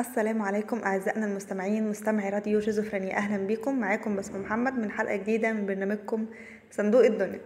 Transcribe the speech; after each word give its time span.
السلام 0.00 0.42
عليكم 0.42 0.80
أعزائنا 0.82 1.26
المستمعين 1.26 1.88
مستمعي 1.90 2.30
راديو 2.30 2.60
شيزوفرينيا. 2.60 3.16
أهلا 3.16 3.46
بكم. 3.46 3.80
معاكم 3.80 4.16
بسمة 4.16 4.38
محمد 4.38 4.78
من 4.78 4.90
حلقة 4.90 5.16
جديدة 5.16 5.52
من 5.52 5.66
برنامجكم 5.66 6.26
صندوق 6.70 7.04
الدنيا. 7.04 7.40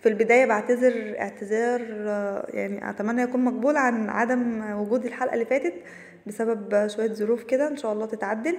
في 0.00 0.08
البداية 0.08 0.46
بعتذر 0.46 1.14
اعتذار 1.18 1.80
آه، 1.90 2.46
يعني 2.48 2.90
أتمنى 2.90 3.22
يكون 3.22 3.44
مقبول 3.44 3.76
عن 3.76 4.08
عدم 4.10 4.70
وجود 4.80 5.04
الحلقة 5.04 5.34
اللي 5.34 5.44
فاتت 5.44 5.74
بسبب 6.26 6.86
شوية 6.88 7.12
ظروف 7.12 7.44
كده 7.44 7.68
إن 7.68 7.76
شاء 7.76 7.92
الله 7.92 8.06
تتعدل. 8.06 8.56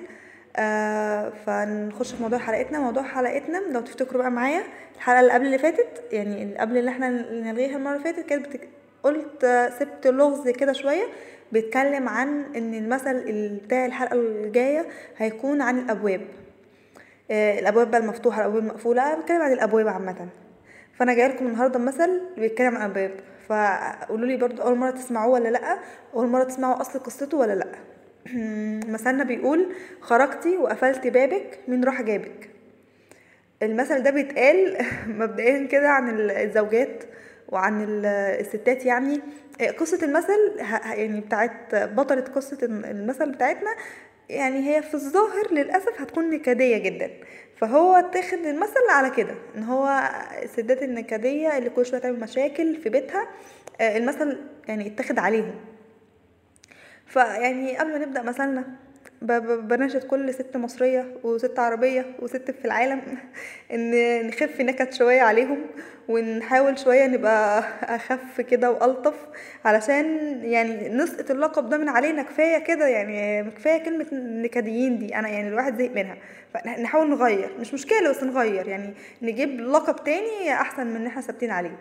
آه 0.57 1.29
فنخش 1.45 2.13
في 2.13 2.23
موضوع 2.23 2.39
حلقتنا. 2.39 2.79
موضوع 2.79 3.03
حلقتنا 3.03 3.57
لو 3.57 3.81
تفتكروا 3.81 4.21
بقى 4.21 4.31
معايا 4.31 4.63
الحلقة 4.95 5.19
اللي 5.19 5.33
قبل 5.33 5.45
اللي 5.45 5.57
فاتت 5.57 6.03
يعني 6.11 6.43
اللي 6.43 6.57
قبل 6.57 6.77
اللي 6.77 6.91
إحنا 6.91 7.09
نلغيها 7.09 7.77
المرة 7.77 7.91
اللي 7.93 8.03
فاتت 8.03 8.25
كانت. 8.25 8.47
قلت 9.03 9.43
آه، 9.43 9.69
سبت 9.69 10.07
لغز 10.07 10.49
كده 10.49 10.73
شوية. 10.73 11.03
بيتكلم 11.55 12.09
عن 12.09 12.55
إن 12.55 12.73
المثل 12.73 13.15
ال- 13.15 13.57
بتاع 13.65 13.85
الحلقة 13.85 14.13
الجاية 14.15 14.85
هيكون 15.17 15.61
عن 15.61 15.79
الأبواب. 15.79 16.21
آه، 17.31 17.59
الأبواب 17.59 17.91
بقى 17.91 17.99
المفتوحة 17.99 18.41
الأبواب 18.41 18.63
المقفولة. 18.63 19.13
أنا 19.13 19.21
بتكلم 19.21 19.41
عن 19.41 19.51
الأبواب 19.53 19.87
عامة. 19.87 20.27
فأنا 20.99 21.13
جاية 21.13 21.27
لكم 21.27 21.47
النهارده 21.47 21.79
مثل 21.79 22.21
بيتكلم 22.37 22.75
عن 22.75 22.91
الأبواب. 22.91 23.11
فقولوا 23.47 24.27
لي 24.27 24.37
برضو 24.37 24.61
أول 24.61 24.77
مرة 24.77 24.91
تسمعوه 24.91 25.33
ولا 25.33 25.49
لأ؟ 25.49 25.77
أول 26.13 26.27
مرة 26.27 26.43
تسمعوا 26.43 26.81
أصل 26.81 26.99
قصته 26.99 27.37
ولا 27.37 27.53
لأ؟ 27.53 27.67
مثلنا 28.93 29.23
بيقول 29.23 29.65
خرجتي 30.01 30.57
وقفلتي 30.57 31.09
بابك 31.09 31.59
مين 31.67 31.83
راح 31.83 32.01
جابك؟ 32.01 32.49
المثل 33.63 34.03
ده 34.03 34.09
بيتقال 34.11 34.77
مبدئيا 35.19 35.67
كده 35.67 35.89
عن 35.89 36.19
الزوجات. 36.19 37.03
وعن 37.49 37.83
ال- 37.83 38.05
الستات 38.45 38.85
يعني 38.85 39.21
قصة 39.79 40.05
المثل 40.05 40.55
يعني 40.97 41.19
بتاعت 41.21 41.75
بطلة 41.75 42.21
قصة 42.21 42.57
المثل 42.63 43.31
بتاعتنا 43.31 43.69
يعني 44.29 44.69
هي 44.75 44.81
في 44.81 44.93
الظاهر 44.93 45.51
للأسف 45.53 46.01
هتكون 46.01 46.29
نكدية 46.29 46.77
جدا. 46.77 47.11
فهو 47.57 47.93
اتاخد 47.95 48.37
المثل 48.37 48.89
على 48.89 49.09
كده 49.09 49.35
إن 49.55 49.63
هو 49.63 50.09
الستات 50.43 50.83
النكدية 50.83 51.57
اللي 51.57 51.69
كل 51.69 51.85
شوية 51.85 51.99
تعمل 51.99 52.19
مشاكل 52.19 52.75
في 52.75 52.89
بيتها 52.89 53.27
آه، 53.81 53.97
المثل 53.97 54.37
يعني 54.67 54.87
اتاخد 54.87 55.19
عليهم. 55.19 55.55
فيعني 57.07 57.77
قبل 57.77 57.91
ما 57.91 57.97
نبدأ 58.05 58.21
مثلنا 58.21 58.65
بناشد 59.25 60.03
كل 60.03 60.33
ست 60.33 60.57
مصرية 60.57 61.05
وست 61.23 61.59
عربية 61.59 62.05
وست 62.19 62.51
في 62.51 62.65
العالم 62.65 63.01
إن 63.73 63.91
نخف 64.27 64.61
نكد 64.61 64.93
شوية 64.93 65.21
عليهم 65.21 65.61
ونحاول 66.07 66.79
شوية 66.79 67.07
نبقى 67.07 67.63
أخف 67.83 68.41
كده 68.41 68.71
وألطف 68.71 69.13
علشان 69.65 70.05
يعني 70.43 70.89
نسقط 70.89 71.31
اللقب 71.31 71.69
ده 71.69 71.77
من 71.77 71.89
علينا. 71.89 72.23
كفاية 72.23 72.57
كده 72.57 72.87
يعني 72.87 73.51
كفاية 73.51 73.83
كلمة 73.83 74.05
نكديين 74.13 74.99
دي. 74.99 75.15
أنا 75.15 75.27
يعني 75.27 75.47
الواحد 75.47 75.77
زهق 75.77 75.91
منها. 75.91 76.17
فنحاول 76.53 77.09
نغير. 77.09 77.49
مش 77.59 77.73
مشكلة 77.73 78.09
بس 78.09 78.23
نغير. 78.23 78.67
يعني 78.67 78.93
نجيب 79.21 79.59
لقب 79.61 80.03
تاني 80.03 80.53
أحسن 80.53 80.87
من 80.87 80.95
إن 80.95 81.07
إحنا 81.07 81.21
ثابتين 81.21 81.51
عليه. 81.51 81.79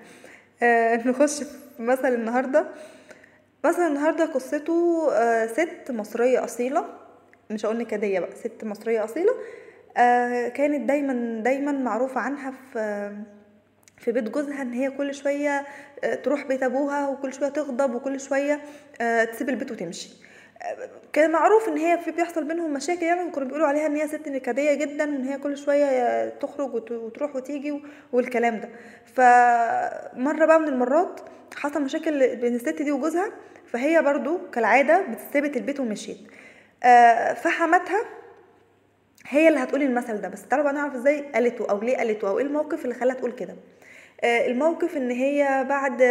آه 0.63 0.97
نخش 1.09 1.43
في 1.43 1.83
مثل 1.83 2.15
النهارده. 2.15 2.67
مثلا 3.65 3.87
النهارده 3.87 4.25
قصته 4.25 5.09
آه، 5.13 5.47
ست 5.47 5.91
مصرية 5.91 6.45
أصيلة 6.45 6.85
مش 7.51 7.67
هقول 7.67 7.79
نكدية 7.79 8.21
بقى 8.21 8.31
ست 8.37 8.65
مصرية 8.65 9.05
أصيلة 9.05 9.33
آه، 9.97 10.49
كانت 10.49 10.89
دايما 10.89 11.43
دايما 11.43 11.73
معروفة 11.73 12.21
عنها 12.21 12.51
في 12.73 13.13
في 13.99 14.13
بيت 14.13 14.25
جوزها 14.31 14.63
إن 14.63 14.73
هي 14.73 14.91
كل 14.91 15.15
شوية 15.15 15.67
آه، 16.05 16.15
تروح 16.15 16.47
بيت 16.47 16.63
أبوها 16.63 17.09
وكل 17.09 17.33
شوية 17.35 17.49
تغضب 17.49 17.95
وكل 17.95 18.21
شوية 18.21 18.61
آه، 19.01 19.25
تسيب 19.25 19.49
البيت 19.49 19.71
وتمشي. 19.73 20.09
آه، 20.63 20.89
كان 21.13 21.31
معروف 21.31 21.69
إن 21.69 21.77
هي 21.77 21.99
في 21.99 22.11
بيحصل 22.11 22.45
بينهم 22.45 22.73
مشاكل 22.75 23.03
يعني 23.03 23.23
وكانوا 23.25 23.49
بيقولوا 23.49 23.67
عليها 23.67 23.87
إن 23.87 23.97
هي 23.97 24.09
ست 24.09 24.29
نكدية 24.29 24.75
جدا 24.75 25.05
وإن 25.05 25.25
هي 25.25 25.39
كل 25.39 25.57
شوية 25.57 26.29
تخرج 26.29 26.75
وت- 26.75 26.91
وتروح 26.93 27.37
وتيجي 27.37 27.83
والكلام 28.13 28.61
ده. 28.61 28.69
فمرة 29.15 30.47
بقى 30.47 30.61
من 30.61 30.69
المرات 30.69 31.21
حصل 31.57 31.83
مشاكل 31.83 32.37
بين 32.37 32.55
الست 32.55 32.83
دي 32.83 32.93
وجوزها 32.93 33.31
فهي 33.67 34.03
برضو 34.03 34.39
كالعادة 34.53 35.03
بتسيبت 35.03 35.57
البيت 35.57 35.81
ومشيت. 35.81 36.19
فحماتها 37.35 38.01
هي 39.29 39.49
اللي 39.49 39.59
هتقول 39.61 39.83
المثل 39.83 40.21
ده. 40.21 40.29
بس 40.29 40.45
بقى 40.45 40.73
نعرف 40.73 40.95
إزاي 40.95 41.21
قالته 41.35 41.71
أو 41.71 41.81
ليه 41.81 41.97
قالته 41.97 42.29
أو 42.29 42.39
إيه 42.39 42.45
الموقف 42.45 42.85
اللي 42.85 42.95
خلاها 42.95 43.17
تقول 43.17 43.33
كده. 43.33 43.55
آه، 44.25 44.47
الموقف 44.47 44.97
إن 44.97 45.11
هي 45.11 45.67
بعد 45.69 46.03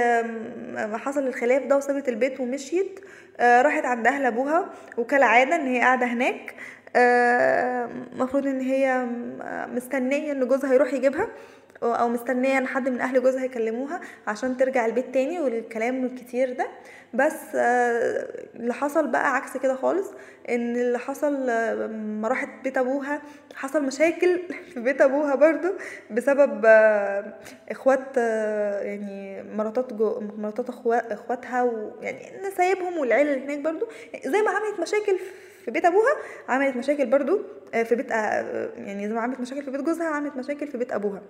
ما 0.92 0.98
حصل 0.98 1.28
الخلاف 1.28 1.64
ده 1.64 1.78
وسابت 1.78 2.10
البيت 2.10 2.40
ومشيت 2.40 3.00
آه، 3.40 3.62
راحت 3.62 3.86
عند 3.86 4.08
أهل 4.08 4.26
أبوها 4.26 4.70
وكالعادة 4.98 5.56
إن 5.56 5.68
هي 5.68 5.80
قاعدة 5.80 6.06
هناك. 6.06 6.56
المفروض 6.96 8.48
إن 8.48 8.62
هي 8.62 9.06
مستنية 9.76 10.32
إن 10.32 10.48
جوزها 10.48 10.74
يروح 10.74 10.94
يجيبها. 10.94 11.28
أو 11.84 12.10
مستنية 12.10 12.58
إن 12.58 12.68
حد 12.68 12.90
من 12.90 13.02
أهل 13.02 13.24
جوزها 13.24 13.46
يكلموها 13.46 14.02
عشان 14.28 14.58
ترجع 14.58 14.86
البيت 14.86 15.14
تاني 15.14 15.40
والكلام 15.42 16.06
الكتير 16.06 16.54
ده. 16.54 16.68
بس 17.14 17.56
آه، 17.56 18.28
اللي 18.56 18.74
حصل 18.74 19.08
بقى 19.08 19.36
عكس 19.36 19.58
كده 19.58 19.76
خالص 19.76 20.08
إن 20.50 20.76
اللي 20.76 21.00
حصل 21.00 21.50
آه، 21.50 21.74
لما 21.74 22.28
راحت 22.28 22.50
بيت 22.64 22.78
أبوها 22.78 23.22
حصل 23.56 23.84
مشاكل 23.84 24.40
في 24.74 24.80
بيت 24.80 25.02
أبوها 25.02 25.36
برضو 25.36 25.68
بسبب 26.12 26.62
آه، 26.66 27.34
إخوات 27.70 28.18
يعني 28.88 29.44
مراتات 29.44 29.94
جو 29.94 30.20
مراتات 30.38 30.66
إخواتها 31.12 31.64
ويعني 31.64 32.52
سايبهم 32.58 32.98
والعيلة 32.98 33.34
اللي 33.34 33.46
هناك 33.46 33.60
برضو. 33.60 33.88
زي 34.26 34.42
ما 34.42 34.50
عملت 34.50 34.80
مشاكل 34.80 35.18
في 35.66 35.72
بيت 35.72 35.86
أبوها 35.86 36.14
عملت 36.50 36.76
مشاكل 36.76 37.06
برضو 37.06 37.40
في 37.84 37.96
بيت 37.96 38.12
يعني 38.12 39.08
زي 39.08 39.14
ما 39.14 39.22
عملت 39.22 39.40
مشاكل 39.40 39.64
في 39.64 39.72
بيت 39.72 39.82
جوزها 39.82 40.08
عملت 40.08 40.36
مشاكل 40.38 40.68
في 40.68 40.78
بيت 40.78 40.92
أبوها. 40.92 41.22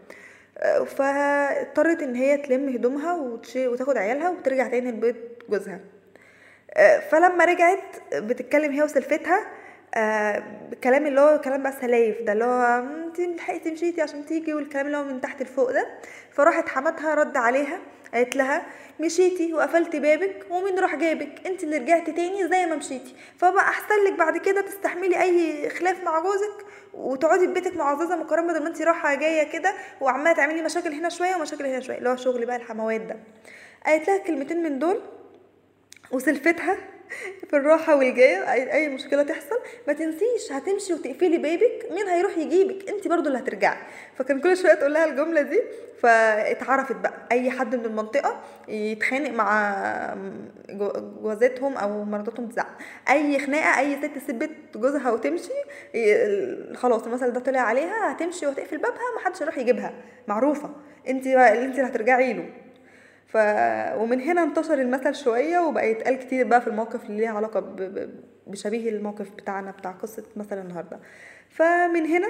فاضطرت 0.85 2.01
إن 2.01 2.15
هي 2.15 2.37
تلم 2.37 2.69
هدومها 2.69 3.13
وتاخد 3.55 3.97
عيالها 3.97 4.29
وترجع 4.29 4.67
تاني 4.67 4.91
لبيت 4.91 5.15
جوزها. 5.49 5.79
آه، 6.73 6.99
فلما 6.99 7.45
رجعت 7.45 7.83
بتتكلم 8.13 8.71
هي 8.71 8.83
وسلفتها 8.83 9.47
آه، 9.95 10.43
الكلام 10.73 11.07
اللي 11.07 11.21
هو 11.21 11.41
كلام 11.41 11.63
بقى 11.63 11.71
سلايف 11.81 12.21
ده 12.21 12.33
اللي 12.33 12.43
هو 12.45 12.81
"مم، 12.81 13.03
انت 13.03 13.19
لحقتي 13.19 13.71
مشيتي 13.71 14.01
عشان 14.01 14.25
تيجي 14.25 14.53
والكلام 14.53 14.85
اللي 14.85 14.97
هو 14.97 15.03
من 15.03 15.21
تحت 15.21 15.41
لفوق 15.43 15.71
ده. 15.71 15.87
فراحت 16.31 16.69
حماتها 16.69 17.15
رد 17.15 17.37
عليها 17.37 17.79
قالت 18.13 18.35
لها 18.35 18.65
مشيتي 18.99 19.53
وقفلتي 19.53 19.99
بابك 19.99 20.45
ومين 20.49 20.79
راح 20.79 20.95
جابك؟ 20.95 21.47
انت 21.47 21.63
اللي 21.63 21.77
رجعتي 21.77 22.11
تاني 22.11 22.47
زي 22.47 22.65
ما 22.65 22.75
مشيتي. 22.75 23.15
فبقى 23.37 23.63
أحسن 23.63 23.95
لك 24.07 24.13
بعد 24.19 24.37
كده 24.37 24.61
تستحملي 24.61 25.21
أي 25.21 25.69
خلاف 25.69 26.03
مع 26.03 26.19
جوزك 26.19 26.65
وتقعدي 26.93 27.47
في 27.47 27.53
بيتك 27.53 27.77
معززة 27.77 28.15
مكرمة 28.15 28.53
بدل 28.53 28.61
ما 28.63 28.67
انت 28.69 28.81
رايحة 28.81 29.15
جاية 29.15 29.43
كده 29.51 29.73
وعمالة 30.01 30.33
تعملي 30.35 30.61
مشاكل 30.61 30.93
هنا 30.93 31.09
شوية 31.09 31.35
ومشاكل 31.35 31.65
هنا 31.65 31.79
شوية 31.79 31.97
اللي 31.97 32.09
هو 32.09 32.15
شغل 32.15 32.45
بقى 32.45 32.55
الحموات 32.55 33.01
ده. 33.01 33.17
قالت 33.85 34.07
لها 34.07 34.17
كلمتين 34.17 34.63
من 34.63 34.79
دول 34.79 35.01
وسلفتها 36.11 36.77
في 37.53 37.59
الراحة 37.59 37.95
والجاية 37.95 38.53
أي, 38.53 38.73
أي 38.73 38.89
مشكلة 38.89 39.23
تحصل 39.23 39.55
ما 39.87 39.93
تنسيش 39.93 40.51
هتمشي 40.51 40.93
وتقفلي 40.93 41.37
بابك 41.37 41.85
مين 41.91 42.07
هيروح 42.07 42.37
يجيبك؟ 42.37 42.89
انت 42.89 43.07
برضو 43.07 43.27
اللي 43.27 43.37
هترجعي. 43.39 43.77
فكان 44.15 44.39
كل 44.41 44.57
شوية 44.57 44.73
تقول 44.73 44.93
لها 44.93 45.05
الجملة 45.05 45.41
دي 45.41 45.61
فاتعرفت 46.01 46.95
بقى. 46.95 47.13
أي 47.31 47.51
حد 47.51 47.75
من 47.75 47.85
المنطقة 47.85 48.41
يتخانق 48.67 49.29
مع 49.29 49.73
جو- 50.69 50.91
جوازاتهم 51.21 51.77
أو 51.77 52.03
مراتاتهم 52.03 52.47
تزعق. 52.49 52.77
أي 53.09 53.39
خناقة 53.39 53.79
أي 53.79 53.95
ست 53.97 54.05
تسيب 54.05 54.49
جوزها 54.75 55.11
وتمشي 55.11 55.53
خلاص 56.75 57.03
المثل 57.03 57.31
ده 57.31 57.39
طلع 57.39 57.59
عليها 57.59 58.11
هتمشي 58.11 58.47
وهتقفل 58.47 58.77
بابها 58.77 59.15
محدش 59.15 59.41
هيروح 59.41 59.57
يجيبها. 59.57 59.93
معروفة. 60.27 60.69
انت 61.07 61.25
اللي 61.27 61.65
انت 61.65 61.75
اللي 61.79 61.87
هترجعي 61.89 62.33
له. 62.33 62.49
ف 63.33 63.37
ومن 63.97 64.21
هنا 64.21 64.43
انتشر 64.43 64.73
المثل 64.81 65.15
شوية 65.15 65.59
وبقى 65.59 65.91
يتقال 65.91 66.15
كتير 66.19 66.47
بقى 66.47 66.61
في 66.61 66.67
المواقف 66.67 67.05
اللي 67.05 67.17
ليها 67.17 67.31
علاقة 67.31 67.59
ب... 67.59 68.09
بشبيه 68.47 68.89
الموقف 68.89 69.31
بتاعنا 69.31 69.71
بتاع 69.71 69.91
قصة 69.91 70.23
مثل 70.35 70.57
النهارده. 70.57 70.99
فمن 71.49 72.05
هنا 72.05 72.27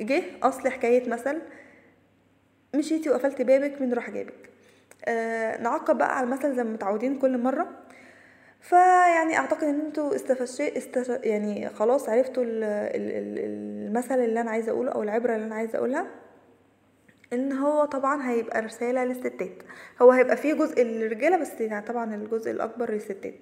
جه 0.00 0.22
أصل 0.42 0.68
حكاية 0.68 1.08
مثل 1.08 1.38
مشيتي 2.74 3.10
وقفلتي 3.10 3.44
بابك 3.44 3.80
مين 3.80 3.92
راح 3.94 4.10
جابك؟ 4.10 4.50
آه 5.04 5.62
نعقب 5.62 5.98
بقى 5.98 6.16
على 6.18 6.24
المثل 6.24 6.54
زي 6.56 6.64
ما 6.64 6.70
متعودين 6.72 7.18
كل 7.18 7.38
مرة. 7.38 7.68
فيعني 8.60 9.38
أعتقد 9.38 9.64
إن 9.64 9.80
أنتوا 9.80 10.14
استفشي 10.14 10.78
استف... 10.78 11.08
يعني 11.24 11.68
خلاص 11.68 12.08
عرفتوا 12.08 12.42
ال... 12.42 12.64
ال... 12.64 13.10
ال- 13.10 13.38
المثل 13.86 14.14
اللي 14.20 14.40
أنا 14.40 14.50
عايزة 14.50 14.72
أقوله 14.72 14.92
أو 14.92 15.02
العبرة 15.02 15.34
اللي 15.34 15.46
أنا 15.46 15.54
عايزة 15.54 15.78
أقولها. 15.78 16.06
إن 17.32 17.52
هو 17.52 17.84
طبعا 17.84 18.30
هيبقى 18.30 18.60
رسالة 18.60 19.04
للستات. 19.04 19.62
هو 20.02 20.10
هيبقى 20.10 20.36
فيه 20.36 20.54
جزء 20.54 20.82
للرجالة 20.82 21.36
بس 21.36 21.60
يعني 21.60 21.86
طبعا 21.86 22.14
الجزء 22.14 22.50
الأكبر 22.50 22.90
للستات. 22.90 23.34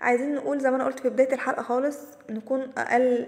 عايزين 0.00 0.34
نقول 0.34 0.60
زي 0.60 0.70
ما 0.70 0.76
أنا 0.76 0.84
قلت 0.84 1.00
في 1.00 1.08
بداية 1.10 1.32
الحلقة 1.32 1.62
خالص 1.62 1.98
نكون 2.30 2.72
أقل 2.78 3.26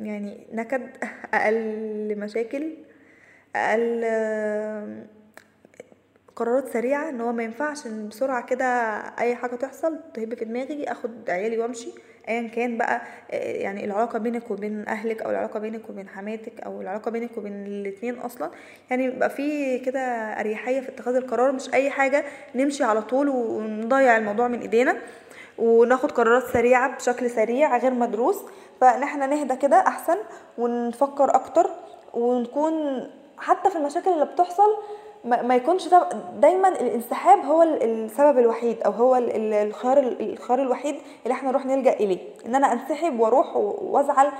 يعني 0.00 0.46
نكد 0.52 0.90
أقل 1.34 2.18
مشاكل 2.18 2.76
أقل 3.56 4.04
قرارات 6.36 6.68
سريعة 6.68 7.08
إن 7.08 7.20
هو 7.20 7.32
ما 7.32 7.42
ينفعش 7.42 7.86
إن 7.86 8.08
بسرعة 8.08 8.46
كده 8.46 8.66
أي 9.18 9.34
حاجة 9.36 9.56
تحصل 9.56 9.96
تهب 10.14 10.34
في 10.34 10.44
دماغي 10.44 10.84
آخد 10.84 11.30
عيالي 11.30 11.58
وأمشي. 11.58 11.88
ايا 12.28 12.48
كان 12.48 12.78
بقى 12.78 13.00
آه، 13.30 13.52
يعني 13.52 13.84
العلاقة 13.84 14.18
بينك 14.18 14.50
وبين 14.50 14.88
أهلك 14.88 15.22
أو 15.22 15.30
العلاقة 15.30 15.60
بينك 15.60 15.90
وبين 15.90 16.08
حماتك 16.08 16.60
أو 16.60 16.80
العلاقة 16.80 17.10
بينك 17.10 17.38
وبين 17.38 17.66
الاتنين 17.66 18.18
أصلا. 18.18 18.50
يعني 18.90 19.04
يبقى 19.04 19.30
في 19.30 19.78
كده 19.78 20.00
أريحية 20.40 20.80
في 20.80 20.88
اتخاذ 20.88 21.14
القرار 21.16 21.52
مش 21.52 21.74
أي 21.74 21.90
حاجة 21.90 22.24
نمشي 22.54 22.84
على 22.84 23.02
طول 23.02 23.28
ونضيع 23.28 24.16
الموضوع 24.16 24.48
من 24.48 24.60
إيدينا 24.60 24.96
وناخد 25.58 26.12
قرارات 26.12 26.42
سريعة 26.52 26.96
بشكل 26.96 27.30
سريع 27.30 27.76
غير 27.76 27.90
مدروس. 27.94 28.36
فإن 28.80 29.02
إحنا 29.02 29.26
نهدى 29.26 29.56
كده 29.56 29.76
أحسن 29.76 30.16
ونفكر 30.58 31.34
أكتر 31.34 31.70
ونكون 32.14 33.06
حتى 33.38 33.70
في 33.70 33.76
المشاكل 33.76 34.10
اللي 34.10 34.24
بتحصل 34.24 34.76
ما 35.26 35.54
يكونش 35.56 35.88
دايما 36.40 36.68
الانسحاب 36.68 37.44
هو 37.44 37.62
ال- 37.62 37.82
السبب 37.82 38.38
الوحيد 38.38 38.82
أو 38.82 38.90
هو 38.90 39.16
ال- 39.16 39.36
ال- 39.36 39.54
الخيار 39.68 39.98
ال- 39.98 40.32
الخيار 40.32 40.62
الوحيد 40.62 40.96
اللي 41.22 41.32
إحنا 41.34 41.50
نروح 41.50 41.66
نلجأ 41.66 41.92
إليه. 41.92 42.18
إن 42.46 42.54
أنا 42.54 42.72
أنسحب 42.72 43.20
وأروح 43.20 43.56
وأزعل. 43.56 44.32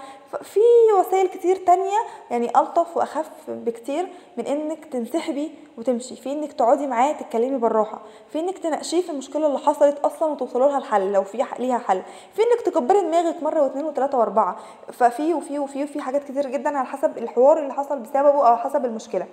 في 0.43 0.61
وسائل 1.00 1.27
كتير 1.29 1.56
تانية 1.56 1.99
يعني 2.31 2.50
ألطف 2.59 2.97
وأخف 2.97 3.31
بكتير 3.49 4.09
من 4.37 4.47
إنك 4.47 4.85
تنسحبي 4.85 5.50
وتمشي. 5.79 6.17
في 6.17 6.33
إنك 6.33 6.53
تقعدي 6.53 6.87
معاه 6.87 7.12
تتكلمي 7.12 7.59
بالراحة. 7.59 8.00
في 8.33 8.41
إنك 8.41 8.59
تناقشيه 8.59 9.03
في 9.03 9.11
المشكلة 9.11 9.47
اللي 9.47 9.59
حصلت 9.59 9.99
أصلا 9.99 10.33
وتوصلوا 10.33 10.69
لها 10.69 10.79
الحل 10.79 11.12
لو 11.12 11.23
في 11.23 11.44
ليها 11.59 11.79
حل. 11.79 12.03
في 12.35 12.43
إنك 12.43 12.61
تكبري 12.61 13.00
دماغك 13.00 13.43
مرة 13.43 13.62
واثنين 13.62 13.85
وثلاثة 13.85 14.19
وأربعة. 14.19 14.56
ففي 14.93 15.35
وفي 15.35 15.59
وفي 15.59 15.85
وفي 15.85 16.00
حاجات 16.00 16.25
كتير 16.25 16.47
جدا 16.47 16.79
على 16.79 16.87
حسب 16.87 17.19
الحوار 17.19 17.59
اللي 17.59 17.73
حصل 17.75 17.99
بسببه 17.99 18.49
أو 18.49 18.56
حسب 18.56 18.85
المشكلة. 18.85 19.27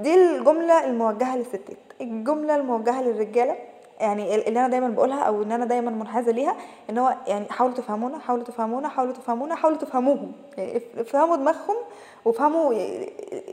دي 0.00 0.14
الجملة 0.14 0.84
الموجهة 0.84 1.36
للستات. 1.36 1.76
الجملة 2.00 2.56
الموجهة 2.56 3.02
للرجالة 3.02 3.56
يعني 4.00 4.34
اللي 4.48 4.60
أنا 4.60 4.68
دايما 4.68 4.88
بقولها 4.88 5.22
أو 5.22 5.42
إن 5.42 5.52
أنا 5.52 5.64
دايما 5.64 5.90
منحازة 5.90 6.32
ليها 6.32 6.56
إن 6.90 6.98
هو 6.98 7.14
يعني 7.26 7.44
حاولوا 7.50 7.74
تفهمونا 7.76 8.18
حاولوا 8.18 8.44
تفهمونا 8.44 8.88
حاولوا 8.88 9.12
تفهمونا 9.14 9.54
حاولوا 9.54 9.78
تفهموهم. 9.78 10.32
يعني 10.56 10.76
اف- 10.76 10.98
افهموا 10.98 11.36
دماغهم 11.36 11.76
وافهموا 12.24 12.74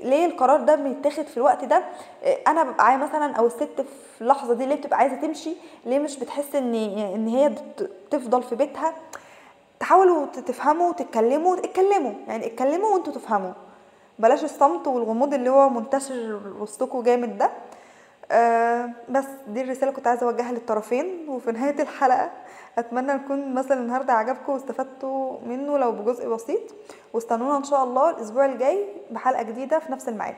ليه 0.04 0.26
القرار 0.26 0.60
ده 0.62 0.76
بيتاخد 0.76 1.24
في 1.24 1.38
الوقت 1.38 1.66
ده. 1.66 1.84
أنا 2.48 2.64
ببقى 2.64 2.98
مثلا 2.98 3.36
أو 3.36 3.46
الست 3.48 3.82
في 4.16 4.22
اللحظه 4.22 4.54
دي 4.54 4.66
ليه 4.66 4.76
بتبقى 4.76 4.98
عايزة 5.00 5.16
تمشي؟ 5.16 5.54
ليه 5.86 6.00
مش 6.00 6.20
بتحس 6.20 6.56
إن 6.56 6.74
إن 7.16 7.28
هي 7.28 7.52
تفضل 8.12 8.44
في 8.44 8.56
بيتها؟ 8.56 8.94
تحاولوا 9.80 10.26
تفهموا 10.26 10.90
وتتكلموا 10.90 11.56
اتكلموا. 11.58 12.12
يعني 12.28 12.46
اتكلموا 12.46 12.94
وأنتوا 12.94 13.14
تفهموا. 13.14 13.52
بلاش 14.24 14.44
الصمت 14.44 14.88
والغموض 14.88 15.34
اللي 15.34 15.50
هو 15.50 15.70
منتشر 15.70 16.40
وسطكم 16.60 17.02
جامد 17.04 17.38
ده. 17.38 17.52
آه 18.32 18.90
بس 19.10 19.26
دي 19.48 19.62
الرسالة 19.62 19.92
كنت 19.92 20.08
عايزة 20.08 20.26
أوجهها 20.26 20.52
للطرفين. 20.52 21.30
وفي 21.30 21.52
نهاية 21.52 21.82
الحلقة 21.82 22.32
أتمنى 22.78 23.14
نكون 23.14 23.54
مثلا 23.54 23.80
النهاردة 23.80 24.14
عجبكم 24.14 24.54
واستفدتوا 24.54 25.38
منه 25.46 25.78
لو 25.78 25.92
بجزء 25.92 26.30
بسيط. 26.30 26.62
واستنونا 27.14 27.58
إن 27.58 27.64
شاء 27.64 27.84
الله 27.84 28.10
الأسبوع 28.10 28.46
الجاي 28.46 28.88
بحلقة 29.12 29.44
جديدة 29.44 29.80
في 29.80 29.92
نفس 29.92 30.10
الميعاد. 30.10 30.36